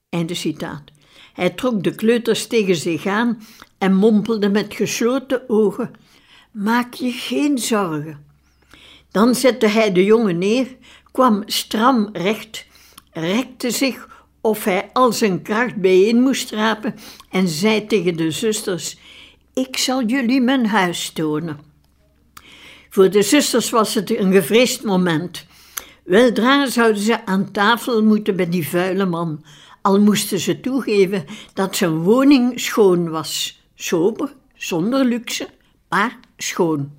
Einde 0.08 0.34
citaat. 0.34 0.93
Hij 1.34 1.50
trok 1.50 1.82
de 1.82 1.94
kleuters 1.94 2.46
tegen 2.46 2.76
zich 2.76 3.06
aan 3.06 3.42
en 3.78 3.94
mompelde 3.94 4.48
met 4.48 4.74
gesloten 4.74 5.48
ogen: 5.48 5.90
Maak 6.50 6.94
je 6.94 7.10
geen 7.10 7.58
zorgen. 7.58 8.26
Dan 9.10 9.34
zette 9.34 9.66
hij 9.66 9.92
de 9.92 10.04
jongen 10.04 10.38
neer, 10.38 10.66
kwam 11.12 11.42
stram 11.46 12.08
recht, 12.12 12.66
rekte 13.12 13.70
zich 13.70 14.08
of 14.40 14.64
hij 14.64 14.90
al 14.92 15.12
zijn 15.12 15.42
kracht 15.42 15.76
bijeen 15.76 16.20
moest 16.20 16.50
rapen 16.50 16.94
en 17.30 17.48
zei 17.48 17.86
tegen 17.86 18.16
de 18.16 18.30
zusters: 18.30 18.98
Ik 19.54 19.76
zal 19.76 20.04
jullie 20.04 20.40
mijn 20.40 20.66
huis 20.66 21.10
tonen. 21.10 21.58
Voor 22.90 23.10
de 23.10 23.22
zusters 23.22 23.70
was 23.70 23.94
het 23.94 24.18
een 24.18 24.32
gevreesd 24.32 24.82
moment. 24.82 25.46
Weldra 26.04 26.66
zouden 26.66 27.02
ze 27.02 27.26
aan 27.26 27.50
tafel 27.50 28.04
moeten 28.04 28.36
bij 28.36 28.48
die 28.48 28.68
vuile 28.68 29.06
man, 29.06 29.44
al 29.84 30.00
moesten 30.00 30.38
ze 30.38 30.60
toegeven 30.60 31.24
dat 31.52 31.76
zijn 31.76 31.98
woning 31.98 32.60
schoon 32.60 33.10
was, 33.10 33.62
sober, 33.74 34.34
zonder 34.54 35.04
luxe, 35.04 35.48
maar 35.88 36.18
schoon. 36.36 36.92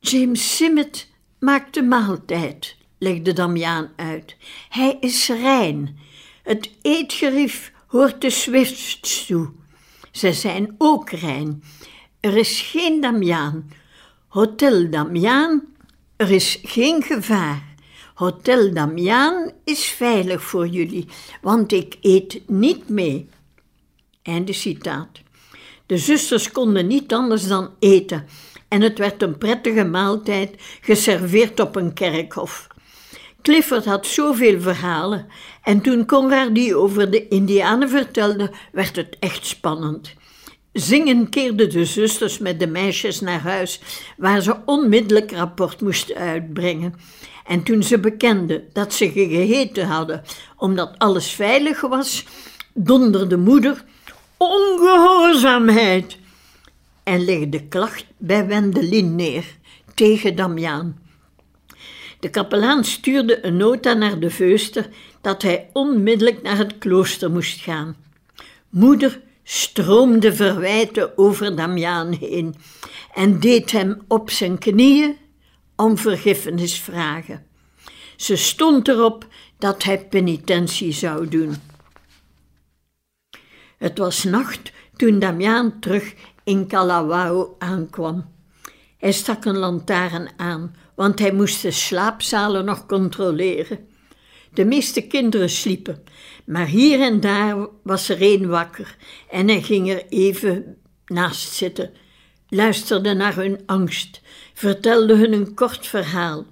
James 0.00 0.56
Simmet 0.56 1.10
maakt 1.38 1.74
de 1.74 1.82
maaltijd, 1.82 2.76
legde 2.98 3.32
Damiaan 3.32 3.92
uit. 3.96 4.36
Hij 4.68 4.96
is 5.00 5.28
rein. 5.28 5.98
Het 6.42 6.70
eetgerief 6.82 7.72
hoort 7.86 8.20
de 8.20 8.30
Swifts 8.30 9.26
toe. 9.26 9.50
Ze 10.10 10.32
zijn 10.32 10.74
ook 10.78 11.10
rein. 11.10 11.62
Er 12.20 12.36
is 12.36 12.60
geen 12.60 13.00
Damiaan. 13.00 13.70
Hotel 14.28 14.90
Damiaan, 14.90 15.62
er 16.16 16.30
is 16.30 16.58
geen 16.62 17.02
gevaar. 17.02 17.65
Hotel 18.16 18.72
Damiaan 18.72 19.50
is 19.64 19.84
veilig 19.84 20.42
voor 20.42 20.66
jullie, 20.66 21.06
want 21.42 21.72
ik 21.72 21.96
eet 22.00 22.40
niet 22.46 22.88
mee. 22.88 23.28
Einde 24.22 24.52
citaat. 24.52 25.08
De 25.86 25.98
zusters 25.98 26.50
konden 26.50 26.86
niet 26.86 27.12
anders 27.12 27.46
dan 27.46 27.70
eten 27.78 28.26
en 28.68 28.80
het 28.80 28.98
werd 28.98 29.22
een 29.22 29.38
prettige 29.38 29.84
maaltijd 29.84 30.54
geserveerd 30.80 31.60
op 31.60 31.76
een 31.76 31.92
kerkhof. 31.92 32.66
Clifford 33.42 33.84
had 33.84 34.06
zoveel 34.06 34.60
verhalen 34.60 35.26
en 35.62 35.80
toen 35.80 36.06
Conrad 36.06 36.54
die 36.54 36.76
over 36.76 37.10
de 37.10 37.28
Indianen 37.28 37.88
vertelde, 37.88 38.50
werd 38.72 38.96
het 38.96 39.16
echt 39.20 39.46
spannend. 39.46 40.14
Zingen 40.72 41.28
keerden 41.28 41.70
de 41.70 41.84
zusters 41.84 42.38
met 42.38 42.60
de 42.60 42.66
meisjes 42.66 43.20
naar 43.20 43.40
huis, 43.40 43.80
waar 44.16 44.40
ze 44.40 44.56
onmiddellijk 44.64 45.32
rapport 45.32 45.80
moesten 45.80 46.16
uitbrengen. 46.16 46.94
En 47.46 47.62
toen 47.62 47.82
ze 47.82 47.98
bekenden 47.98 48.64
dat 48.72 48.94
ze 48.94 49.10
gegeten 49.10 49.86
hadden 49.86 50.22
omdat 50.56 50.94
alles 50.98 51.30
veilig 51.30 51.80
was, 51.80 52.24
donderde 52.74 53.36
moeder: 53.36 53.84
Ongehoorzaamheid! 54.36 56.18
En 57.02 57.24
legde 57.24 57.62
klacht 57.68 58.04
bij 58.16 58.46
Wendelin 58.46 59.14
neer 59.14 59.44
tegen 59.94 60.36
Damiaan. 60.36 60.98
De 62.20 62.28
kapelaan 62.30 62.84
stuurde 62.84 63.46
een 63.46 63.56
nota 63.56 63.92
naar 63.92 64.18
de 64.18 64.30
veuster 64.30 64.88
dat 65.20 65.42
hij 65.42 65.68
onmiddellijk 65.72 66.42
naar 66.42 66.56
het 66.56 66.78
klooster 66.78 67.30
moest 67.30 67.60
gaan. 67.60 67.96
Moeder 68.68 69.20
stroomde 69.42 70.34
verwijten 70.34 71.18
over 71.18 71.56
Damiaan 71.56 72.12
heen 72.12 72.54
en 73.14 73.40
deed 73.40 73.70
hem 73.70 74.02
op 74.08 74.30
zijn 74.30 74.58
knieën 74.58 75.16
om 75.76 75.98
vergiffenis 75.98 76.80
vragen. 76.80 77.46
Ze 78.16 78.36
stond 78.36 78.88
erop 78.88 79.26
dat 79.58 79.82
hij 79.82 80.06
penitentie 80.06 80.92
zou 80.92 81.28
doen. 81.28 81.54
Het 83.78 83.98
was 83.98 84.24
nacht 84.24 84.72
toen 84.96 85.18
Damiaan 85.18 85.80
terug 85.80 86.14
in 86.44 86.66
Kalawao 86.66 87.56
aankwam. 87.58 88.34
Hij 88.98 89.12
stak 89.12 89.44
een 89.44 89.56
lantaarn 89.56 90.28
aan, 90.36 90.76
want 90.94 91.18
hij 91.18 91.32
moest 91.32 91.62
de 91.62 91.70
slaapzalen 91.70 92.64
nog 92.64 92.86
controleren. 92.86 93.88
De 94.52 94.64
meeste 94.64 95.06
kinderen 95.06 95.50
sliepen, 95.50 96.04
maar 96.44 96.66
hier 96.66 97.00
en 97.00 97.20
daar 97.20 97.68
was 97.82 98.08
er 98.08 98.16
een 98.20 98.46
wakker 98.46 98.96
en 99.30 99.48
hij 99.48 99.62
ging 99.62 99.90
er 99.90 100.06
even 100.08 100.76
naast 101.06 101.52
zitten, 101.52 101.92
luisterde 102.48 103.14
naar 103.14 103.34
hun 103.34 103.60
angst, 103.66 104.20
vertelde 104.56 105.14
hun 105.16 105.32
een 105.32 105.54
kort 105.54 105.86
verhaal. 105.86 106.44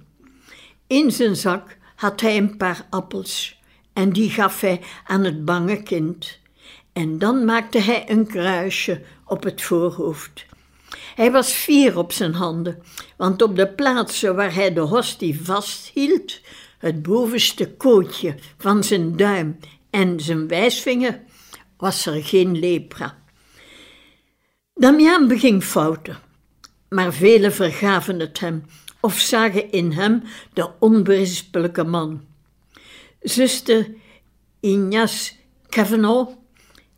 In 0.87 1.11
zijn 1.11 1.35
zak 1.35 1.77
had 1.95 2.21
hij 2.21 2.37
een 2.37 2.57
paar 2.57 2.85
appels 2.89 3.59
en 3.93 4.13
die 4.13 4.29
gaf 4.29 4.61
hij 4.61 4.81
aan 5.05 5.23
het 5.23 5.45
bange 5.45 5.83
kind. 5.83 6.39
En 6.93 7.17
dan 7.17 7.45
maakte 7.45 7.79
hij 7.79 8.09
een 8.09 8.27
kruisje 8.27 9.01
op 9.25 9.43
het 9.43 9.61
voorhoofd. 9.61 10.45
Hij 11.15 11.31
was 11.31 11.51
fier 11.51 11.97
op 11.97 12.11
zijn 12.11 12.33
handen, 12.33 12.83
want 13.17 13.41
op 13.41 13.55
de 13.55 13.67
plaatsen 13.67 14.35
waar 14.35 14.53
hij 14.53 14.73
de 14.73 14.79
hostie 14.79 15.41
vasthield, 15.43 16.39
het 16.77 17.01
bovenste 17.01 17.71
kootje 17.71 18.35
van 18.57 18.83
zijn 18.83 19.17
duim 19.17 19.59
en 19.89 20.19
zijn 20.19 20.47
wijsvinger, 20.47 21.21
was 21.77 22.05
er 22.05 22.23
geen 22.23 22.59
lepra. 22.59 23.17
Damiaan 24.73 25.27
beging 25.27 25.63
fouten, 25.63 26.17
maar 26.95 27.13
velen 27.13 27.53
vergaven 27.53 28.19
het 28.19 28.39
hem 28.39 28.65
of 28.99 29.19
zagen 29.19 29.71
in 29.71 29.91
hem 29.91 30.23
de 30.53 30.69
onberispelijke 30.79 31.83
man. 31.83 32.21
Zuster 33.21 33.87
Ignace 34.59 35.33
Cavanaugh, 35.69 36.31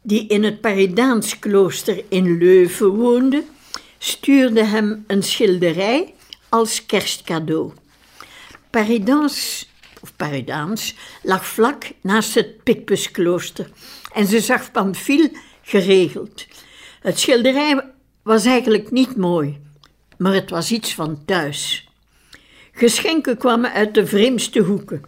die 0.02 0.28
in 0.28 0.44
het 0.44 0.62
Paridaans-klooster 0.62 2.04
in 2.10 2.38
Leuven 2.38 2.90
woonde, 2.90 3.44
stuurde 3.98 4.64
hem 4.64 5.04
een 5.08 5.24
schilderij 5.24 6.14
als 6.50 6.86
kerstcadeau. 6.86 7.72
Paridans, 8.70 9.70
of 10.02 10.16
Paridaans, 10.16 10.96
lag 11.24 11.46
vlak 11.46 11.92
naast 12.02 12.34
het 12.34 12.64
Picpusklooster 12.64 13.70
en 14.14 14.28
ze 14.28 14.40
zag 14.40 14.72
Pamphile 14.72 15.32
geregeld. 15.62 16.46
Het 17.02 17.20
schilderij 17.20 17.94
was 18.24 18.46
eigenlijk 18.46 18.92
niet 18.92 19.16
mooi, 19.16 19.66
maar 20.18 20.34
het 20.34 20.50
was 20.50 20.72
iets 20.72 20.94
van 20.94 21.26
thuis. 21.26 21.90
Geschenken 22.72 23.38
kwamen 23.38 23.72
uit 23.72 23.94
de 23.94 24.06
vreemdste 24.06 24.60
hoeken. 24.60 25.04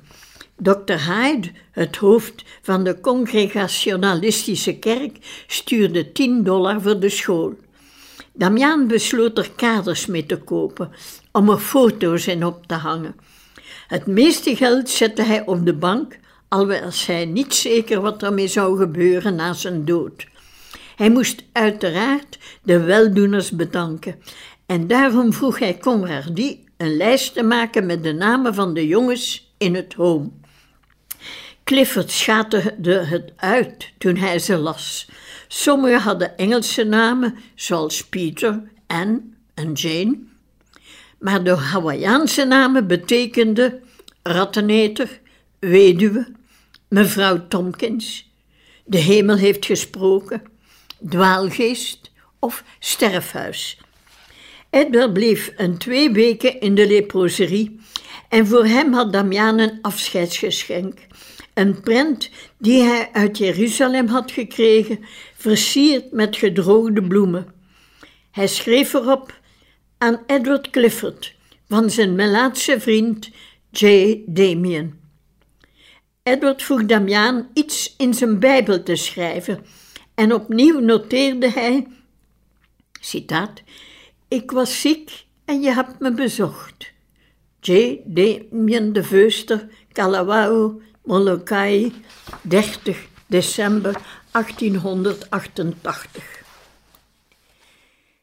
Dr. 0.57 0.93
Hyde, 0.93 1.51
het 1.71 1.95
hoofd 1.95 2.43
van 2.61 2.83
de 2.83 2.99
Congregationalistische 2.99 4.79
kerk, 4.79 5.17
stuurde 5.47 6.11
10 6.11 6.43
dollar 6.43 6.81
voor 6.81 6.99
de 6.99 7.09
school. 7.09 7.53
Damiaan 8.33 8.87
besloot 8.87 9.37
er 9.37 9.51
kaders 9.55 10.05
mee 10.05 10.25
te 10.25 10.37
kopen 10.37 10.91
om 11.31 11.49
er 11.49 11.57
foto's 11.57 12.27
in 12.27 12.45
op 12.45 12.67
te 12.67 12.73
hangen. 12.73 13.15
Het 13.87 14.05
meeste 14.05 14.55
geld 14.55 14.89
zette 14.89 15.21
hij 15.21 15.45
op 15.45 15.65
de 15.65 15.73
bank, 15.73 16.17
al 16.47 16.67
was 16.67 17.05
hij 17.05 17.25
niet 17.25 17.53
zeker 17.53 18.01
wat 18.01 18.23
ermee 18.23 18.47
zou 18.47 18.77
gebeuren 18.77 19.35
na 19.35 19.53
zijn 19.53 19.85
dood. 19.85 20.27
Hij 20.95 21.09
moest 21.09 21.43
uiteraard 21.51 22.39
de 22.63 22.79
weldoeners 22.79 23.51
bedanken 23.51 24.15
en 24.69 24.87
daarom 24.87 25.33
vroeg 25.33 25.59
hij 25.59 25.77
Conradi 25.77 26.63
een 26.77 26.97
lijst 26.97 27.33
te 27.33 27.43
maken 27.43 27.85
met 27.85 28.03
de 28.03 28.13
namen 28.13 28.53
van 28.53 28.73
de 28.73 28.87
jongens 28.87 29.53
in 29.57 29.75
het 29.75 29.93
home. 29.93 30.29
Clifford 31.63 32.11
schaterde 32.11 33.05
het 33.05 33.33
uit 33.35 33.91
toen 33.97 34.15
hij 34.15 34.39
ze 34.39 34.57
las. 34.57 35.09
Sommigen 35.47 35.99
hadden 35.99 36.37
Engelse 36.37 36.83
namen, 36.83 37.35
zoals 37.55 38.07
Peter, 38.07 38.61
Anne 38.87 39.21
en 39.53 39.71
Jane. 39.73 40.19
Maar 41.19 41.43
de 41.43 41.55
Hawaïaanse 41.55 42.45
namen 42.45 42.87
betekenden 42.87 43.83
ratteneter, 44.23 45.19
weduwe, 45.59 46.27
mevrouw 46.87 47.47
Tompkins, 47.47 48.31
de 48.85 48.97
hemel 48.97 49.35
heeft 49.35 49.65
gesproken, 49.65 50.43
dwaalgeest 51.09 52.11
of 52.39 52.63
sterfhuis. 52.79 53.77
Edward 54.69 55.13
bleef 55.13 55.53
een 55.57 55.77
twee 55.77 56.11
weken 56.11 56.59
in 56.59 56.75
de 56.75 56.87
leproserie 56.87 57.79
en 58.29 58.47
voor 58.47 58.65
hem 58.65 58.93
had 58.93 59.13
Damian 59.13 59.59
een 59.59 59.79
afscheidsgeschenk. 59.81 60.99
Een 61.53 61.81
prent 61.81 62.29
die 62.57 62.81
hij 62.81 63.09
uit 63.11 63.37
Jeruzalem 63.37 64.07
had 64.07 64.31
gekregen, 64.31 64.99
versierd 65.35 66.11
met 66.11 66.37
gedroogde 66.37 67.03
bloemen. 67.03 67.53
Hij 68.31 68.47
schreef 68.47 68.93
erop 68.93 69.39
aan 69.97 70.23
Edward 70.27 70.69
Clifford 70.69 71.35
van 71.67 71.89
zijn 71.89 72.15
Melaatse 72.15 72.79
vriend 72.79 73.29
J. 73.69 74.15
Damien. 74.25 74.99
Edward 76.23 76.63
vroeg 76.63 76.85
Damiaan 76.85 77.49
iets 77.53 77.95
in 77.97 78.13
zijn 78.13 78.39
Bijbel 78.39 78.83
te 78.83 78.95
schrijven 78.95 79.65
en 80.15 80.33
opnieuw 80.33 80.79
noteerde 80.79 81.51
hij, 81.51 81.87
citaat, 82.99 83.61
ik 84.29 84.51
was 84.51 84.81
ziek 84.81 85.25
en 85.45 85.61
je 85.61 85.73
hebt 85.73 85.99
me 85.99 86.13
bezocht. 86.13 86.91
J. 87.59 87.97
Damien 88.05 88.93
de 88.93 89.03
Veuster, 89.03 89.67
Kalawao, 89.91 90.81
Molokai, 91.03 91.93
30 92.41 93.07
december 93.25 94.01
1888. 94.31 96.23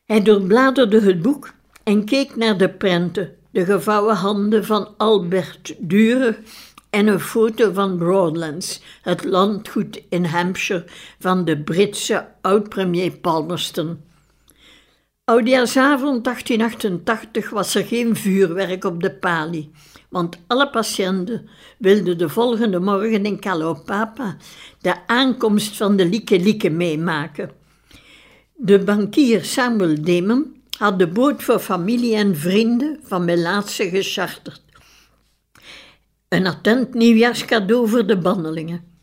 Hij 0.04 0.22
doorbladerde 0.22 1.00
het 1.00 1.22
boek 1.22 1.52
en 1.82 2.04
keek 2.04 2.36
naar 2.36 2.58
de 2.58 2.68
prenten, 2.68 3.36
de 3.50 3.64
gevouwen 3.64 4.16
handen 4.16 4.64
van 4.64 4.94
Albert 4.96 5.74
Dürer 5.78 6.38
en 6.90 7.06
een 7.06 7.20
foto 7.20 7.72
van 7.72 7.98
Broadlands, 7.98 8.82
het 9.02 9.24
landgoed 9.24 10.02
in 10.08 10.24
Hampshire 10.24 10.84
van 11.18 11.44
de 11.44 11.58
Britse 11.58 12.28
oud-premier 12.40 13.10
Palmerston. 13.10 14.05
Oudjaarsavond 15.28 16.24
1888 16.24 17.50
was 17.50 17.74
er 17.74 17.84
geen 17.84 18.16
vuurwerk 18.16 18.84
op 18.84 19.02
de 19.02 19.12
palie, 19.12 19.70
want 20.08 20.38
alle 20.46 20.70
patiënten 20.70 21.48
wilden 21.78 22.18
de 22.18 22.28
volgende 22.28 22.80
morgen 22.80 23.24
in 23.24 23.38
Kalopapa 23.38 24.36
de 24.80 25.06
aankomst 25.06 25.76
van 25.76 25.96
de 25.96 26.06
Lieke 26.06 26.38
Lieke 26.40 26.70
meemaken. 26.70 27.50
De 28.54 28.78
bankier 28.78 29.44
Samuel 29.44 30.02
Damon 30.02 30.62
had 30.78 30.98
de 30.98 31.08
boot 31.08 31.42
voor 31.42 31.58
familie 31.58 32.14
en 32.14 32.36
vrienden 32.36 33.00
van 33.02 33.24
Melaatse 33.24 33.88
gecharterd. 33.88 34.62
Een 36.28 36.46
attent 36.46 36.94
nieuwjaarscadeau 36.94 37.88
voor 37.88 38.06
de 38.06 38.18
bandelingen. 38.18 38.95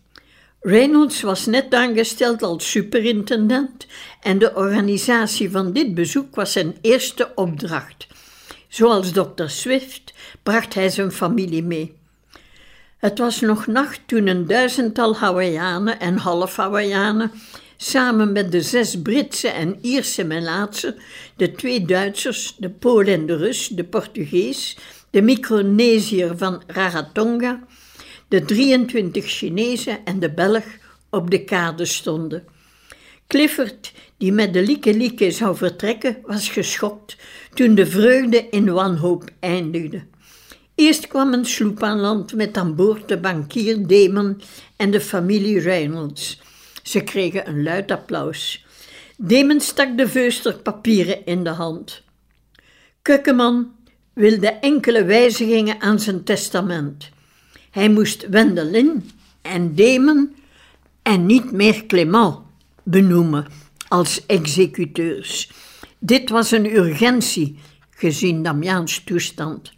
Reynolds 0.65 1.21
was 1.21 1.45
net 1.45 1.73
aangesteld 1.73 2.43
als 2.43 2.71
superintendent 2.71 3.87
en 4.21 4.39
de 4.39 4.55
organisatie 4.55 5.51
van 5.51 5.73
dit 5.73 5.93
bezoek 5.93 6.35
was 6.35 6.51
zijn 6.51 6.75
eerste 6.81 7.31
opdracht. 7.35 8.07
Zoals 8.67 9.13
dokter 9.13 9.49
Swift 9.49 10.13
bracht 10.43 10.73
hij 10.73 10.89
zijn 10.89 11.11
familie 11.11 11.63
mee. 11.63 11.95
Het 12.97 13.17
was 13.17 13.41
nog 13.41 13.67
nacht 13.67 13.99
toen 14.05 14.27
een 14.27 14.47
duizendtal 14.47 15.15
Hawaïanen 15.15 15.99
en 15.99 16.17
half-Hawaïanen 16.17 17.31
samen 17.77 18.31
met 18.31 18.51
de 18.51 18.61
zes 18.61 19.01
Britse 19.01 19.47
en 19.47 19.77
Ierse 19.81 20.23
Melaatse, 20.23 20.95
de 21.35 21.51
twee 21.51 21.85
Duitsers, 21.85 22.55
de 22.57 22.69
Pool 22.69 23.05
en 23.05 23.25
de 23.25 23.35
Rus, 23.35 23.67
de 23.67 23.83
Portugees, 23.83 24.77
de 25.09 25.21
Micronesiër 25.21 26.37
van 26.37 26.63
Rarotonga 26.67 27.59
de 28.33 28.45
23 28.45 29.25
Chinezen 29.25 30.05
en 30.05 30.19
de 30.19 30.31
Belg 30.31 30.63
op 31.09 31.31
de 31.31 31.43
kade 31.43 31.85
stonden. 31.85 32.43
Clifford, 33.27 33.93
die 34.17 34.31
met 34.31 34.53
de 34.53 34.61
lieke 34.61 34.93
lieke 34.93 35.31
zou 35.31 35.55
vertrekken, 35.55 36.17
was 36.25 36.49
geschokt 36.49 37.17
toen 37.53 37.75
de 37.75 37.85
vreugde 37.85 38.47
in 38.49 38.71
wanhoop 38.71 39.29
eindigde. 39.39 40.03
Eerst 40.75 41.07
kwam 41.07 41.33
een 41.33 41.45
sloep 41.45 41.83
aan 41.83 41.99
land 41.99 42.35
met 42.35 42.57
aan 42.57 42.75
boord 42.75 43.07
de 43.07 43.17
bankier 43.17 43.87
Damon 43.87 44.41
en 44.75 44.91
de 44.91 45.01
familie 45.01 45.59
Reynolds. 45.59 46.41
Ze 46.83 47.01
kregen 47.01 47.47
een 47.47 47.63
luid 47.63 47.91
applaus. 47.91 48.65
Damon 49.17 49.59
stak 49.59 49.97
de 49.97 50.07
veuster 50.07 50.53
papieren 50.53 51.25
in 51.25 51.43
de 51.43 51.49
hand. 51.49 52.03
Kukkeman 53.01 53.71
wilde 54.13 54.47
enkele 54.47 55.03
wijzigingen 55.03 55.81
aan 55.81 55.99
zijn 55.99 56.23
testament. 56.23 57.11
Hij 57.73 57.89
moest 57.89 58.27
Wendelin 58.29 59.09
en 59.41 59.75
Damon 59.75 60.35
en 61.01 61.25
niet 61.25 61.51
meer 61.51 61.85
Clement 61.85 62.37
benoemen 62.83 63.47
als 63.87 64.25
executeurs. 64.25 65.51
Dit 65.99 66.29
was 66.29 66.51
een 66.51 66.75
urgentie, 66.75 67.59
gezien 67.89 68.43
Damiaans 68.43 69.03
toestand. 69.03 69.73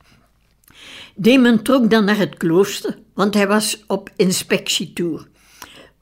Damon 1.15 1.61
trok 1.61 1.89
dan 1.89 2.05
naar 2.05 2.17
het 2.17 2.37
klooster, 2.37 2.97
want 3.13 3.33
hij 3.33 3.47
was 3.47 3.83
op 3.87 4.09
inspectietour. 4.15 5.27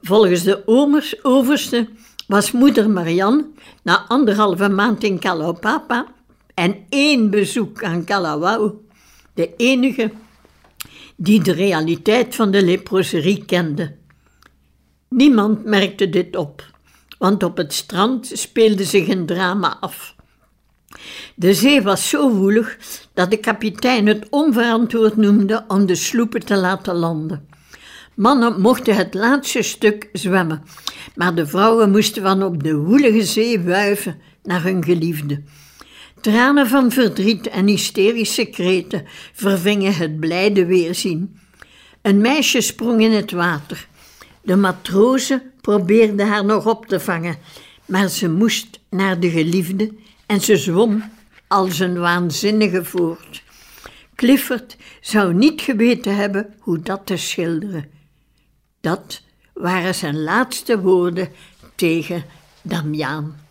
Volgens 0.00 0.42
de 0.42 0.62
overste 1.22 1.88
was 2.26 2.52
moeder 2.52 2.90
Marianne 2.90 3.46
na 3.82 4.06
anderhalve 4.08 4.68
maand 4.68 5.02
in 5.02 5.18
Kalaupapa 5.18 6.06
en 6.54 6.76
één 6.88 7.30
bezoek 7.30 7.84
aan 7.84 8.04
Kalawau 8.04 8.72
de 9.34 9.56
enige 9.56 10.12
die 11.16 11.42
de 11.42 11.52
realiteit 11.52 12.34
van 12.34 12.50
de 12.50 12.64
leproserie 12.64 13.44
kende. 13.44 13.96
Niemand 15.08 15.64
merkte 15.64 16.08
dit 16.08 16.36
op, 16.36 16.64
want 17.18 17.42
op 17.42 17.56
het 17.56 17.72
strand 17.72 18.30
speelde 18.32 18.84
zich 18.84 19.08
een 19.08 19.26
drama 19.26 19.76
af. 19.80 20.14
De 21.34 21.54
zee 21.54 21.82
was 21.82 22.08
zo 22.08 22.30
woelig 22.30 22.78
dat 23.14 23.30
de 23.30 23.36
kapitein 23.36 24.06
het 24.06 24.26
onverantwoord 24.30 25.16
noemde 25.16 25.64
om 25.68 25.86
de 25.86 25.94
sloepen 25.94 26.44
te 26.44 26.56
laten 26.56 26.94
landen. 26.94 27.48
Mannen 28.14 28.60
mochten 28.60 28.96
het 28.96 29.14
laatste 29.14 29.62
stuk 29.62 30.08
zwemmen, 30.12 30.62
maar 31.14 31.34
de 31.34 31.46
vrouwen 31.46 31.90
moesten 31.90 32.22
van 32.22 32.42
op 32.42 32.62
de 32.62 32.76
woelige 32.76 33.22
zee 33.22 33.60
wuiven 33.60 34.20
naar 34.42 34.62
hun 34.62 34.84
geliefde. 34.84 35.42
Tranen 36.24 36.68
van 36.68 36.90
verdriet 36.90 37.48
en 37.48 37.66
hysterische 37.66 38.44
kreten 38.44 39.04
vervingen 39.32 39.94
het 39.94 40.20
blijde 40.20 40.66
weerzien. 40.66 41.38
Een 42.02 42.20
meisje 42.20 42.60
sprong 42.60 43.02
in 43.02 43.12
het 43.12 43.30
water. 43.30 43.88
De 44.42 44.56
matrozen 44.56 45.42
probeerden 45.60 46.28
haar 46.28 46.44
nog 46.44 46.66
op 46.66 46.86
te 46.86 47.00
vangen, 47.00 47.36
maar 47.86 48.08
ze 48.08 48.30
moest 48.30 48.80
naar 48.90 49.20
de 49.20 49.30
geliefde 49.30 49.92
en 50.26 50.40
ze 50.40 50.56
zwom 50.56 51.04
als 51.48 51.78
een 51.78 51.98
waanzinnige 51.98 52.84
voort. 52.84 53.42
Clifford 54.14 54.76
zou 55.00 55.34
niet 55.34 55.60
geweten 55.60 56.16
hebben 56.16 56.54
hoe 56.58 56.80
dat 56.80 57.06
te 57.06 57.16
schilderen. 57.16 57.90
Dat 58.80 59.22
waren 59.54 59.94
zijn 59.94 60.22
laatste 60.22 60.80
woorden 60.80 61.28
tegen 61.74 62.24
Damiaan. 62.62 63.43